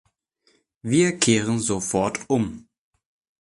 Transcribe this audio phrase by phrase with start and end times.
[0.81, 2.67] Wir kehren sofort um!